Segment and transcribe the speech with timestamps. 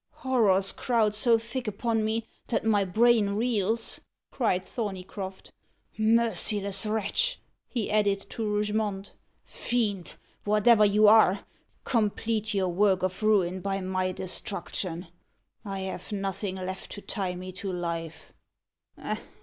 [0.25, 5.51] "Horrors crowd so thick upon me that my brain reels," cried Thorneycroft.
[5.95, 11.41] "Merciless wretch!" he added, to Rougemont, "fiend whatever you are,
[11.83, 15.05] complete your work of ruin by my destruction.
[15.63, 18.33] I have nothing left to tie me to life."